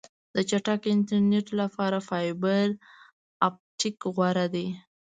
[0.33, 2.65] د چټک انټرنیټ لپاره فایبر
[3.47, 4.67] آپټیک غوره دی.